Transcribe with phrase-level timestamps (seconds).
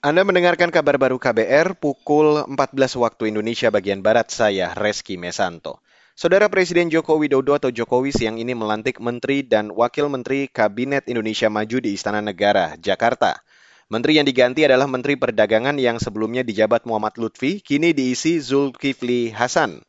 [0.00, 2.56] Anda mendengarkan kabar baru KBR pukul 14
[2.96, 5.84] waktu Indonesia bagian Barat, saya Reski Mesanto.
[6.16, 11.52] Saudara Presiden Joko Widodo atau Jokowi siang ini melantik Menteri dan Wakil Menteri Kabinet Indonesia
[11.52, 13.44] Maju di Istana Negara, Jakarta.
[13.92, 19.84] Menteri yang diganti adalah Menteri Perdagangan yang sebelumnya dijabat Muhammad Lutfi, kini diisi Zulkifli Hasan.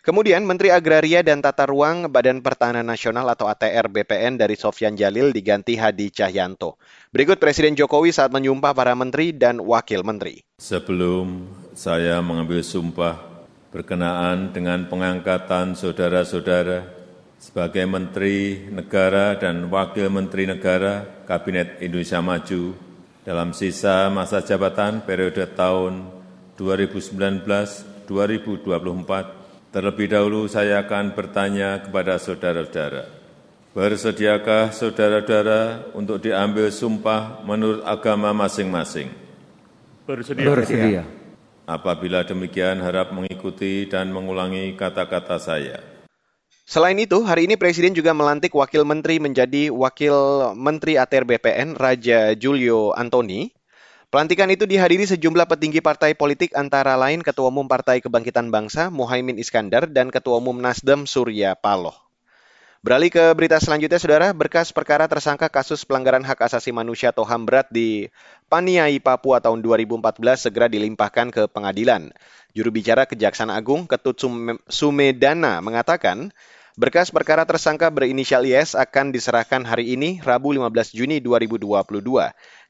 [0.00, 5.28] Kemudian Menteri Agraria dan Tata Ruang Badan Pertahanan Nasional atau ATR BPN dari Sofyan Jalil
[5.28, 6.80] diganti Hadi Cahyanto.
[7.12, 10.40] Berikut Presiden Jokowi saat menyumpah para menteri dan wakil menteri.
[10.56, 11.44] Sebelum
[11.76, 13.20] saya mengambil sumpah
[13.68, 16.80] berkenaan dengan pengangkatan saudara-saudara
[17.36, 22.72] sebagai Menteri Negara dan Wakil Menteri Negara Kabinet Indonesia Maju
[23.20, 26.08] dalam sisa masa jabatan periode tahun
[26.56, 29.39] 2019-2024
[29.70, 33.06] Terlebih dahulu saya akan bertanya kepada saudara-saudara.
[33.70, 39.14] Bersediakah saudara-saudara untuk diambil sumpah menurut agama masing-masing?
[40.10, 40.42] Bersedia.
[40.50, 41.02] Bersedia.
[41.70, 45.78] Apabila demikian harap mengikuti dan mengulangi kata-kata saya.
[46.66, 52.34] Selain itu, hari ini Presiden juga melantik Wakil Menteri menjadi Wakil Menteri ATR BPN Raja
[52.34, 53.54] Julio Antoni
[54.10, 59.38] Pelantikan itu dihadiri sejumlah petinggi partai politik antara lain Ketua Umum Partai Kebangkitan Bangsa Muhaimin
[59.38, 61.94] Iskandar dan Ketua Umum Nasdem Surya Paloh.
[62.82, 67.46] Beralih ke berita selanjutnya, Saudara, berkas perkara tersangka kasus pelanggaran hak asasi manusia atau HAM
[67.46, 68.10] berat di
[68.50, 70.02] Paniai, Papua tahun 2014
[70.42, 72.10] segera dilimpahkan ke pengadilan.
[72.50, 74.18] Juru bicara Kejaksaan Agung Ketut
[74.66, 76.34] Sumedana mengatakan,
[76.78, 81.66] Berkas perkara tersangka berinisial IS akan diserahkan hari ini, Rabu 15 Juni 2022.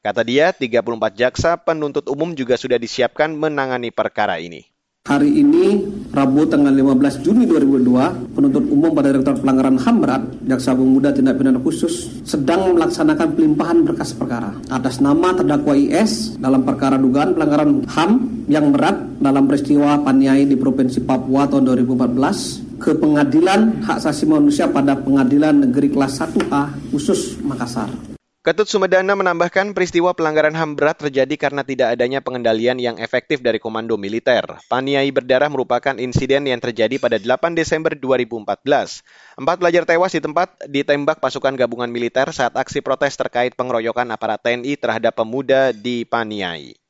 [0.01, 4.65] Kata dia, 34 jaksa penuntut umum juga sudah disiapkan menangani perkara ini.
[5.05, 10.73] Hari ini, Rabu tanggal 15 Juni 2002, penuntut umum pada Direktur Pelanggaran HAM Berat, Jaksa
[10.73, 16.61] Agung Muda Tindak Pidana Khusus, sedang melaksanakan pelimpahan berkas perkara atas nama terdakwa IS dalam
[16.65, 18.11] perkara dugaan pelanggaran HAM
[18.45, 24.65] yang berat dalam peristiwa Paniai di Provinsi Papua tahun 2014 ke Pengadilan Hak Asasi Manusia
[24.65, 27.93] pada Pengadilan Negeri Kelas 1A khusus Makassar.
[28.41, 33.61] Ketut Sumedana menambahkan peristiwa pelanggaran HAM berat terjadi karena tidak adanya pengendalian yang efektif dari
[33.61, 34.41] komando militer.
[34.65, 39.05] Paniai berdarah merupakan insiden yang terjadi pada 8 Desember 2014.
[39.37, 44.41] Empat pelajar tewas di tempat ditembak pasukan gabungan militer saat aksi protes terkait pengeroyokan aparat
[44.41, 46.80] TNI terhadap pemuda di Paniai.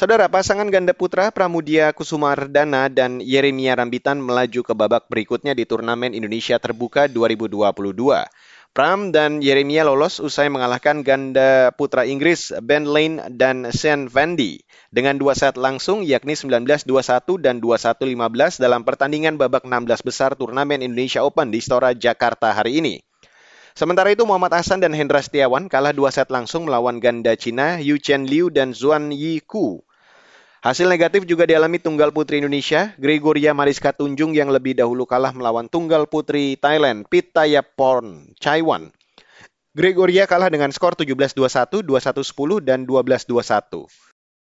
[0.00, 6.16] Saudara pasangan ganda putra Pramudia Kusumardana dan Yeremia Rambitan melaju ke babak berikutnya di turnamen
[6.16, 7.68] Indonesia Terbuka 2022.
[8.72, 15.20] Pram dan Yeremia lolos usai mengalahkan ganda putra Inggris Ben Lane dan Sean Vandy dengan
[15.20, 16.88] dua set langsung yakni 19-21
[17.36, 23.04] dan 21-15 dalam pertandingan babak 16 besar turnamen Indonesia Open di Stora Jakarta hari ini.
[23.76, 28.00] Sementara itu Muhammad Hasan dan Hendra Setiawan kalah dua set langsung melawan ganda Cina Yu
[28.00, 29.84] Chen Liu dan Zuan Yi Ku
[30.60, 35.72] Hasil negatif juga dialami tunggal putri Indonesia, Gregoria Mariska Tunjung yang lebih dahulu kalah melawan
[35.72, 38.92] tunggal putri Thailand, Pitayapon Chaiwan.
[39.72, 43.88] Gregoria kalah dengan skor 17-21, 21-10, dan 12-21.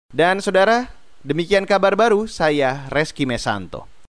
[0.08, 0.88] Dan saudara,
[1.20, 3.89] demikian kabar baru saya Reski Mesanto.